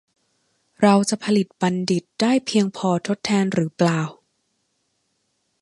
[0.81, 4.01] เราจะผลิตบัณฑิตได้เพียงพอทดแทนหรือเปล่า?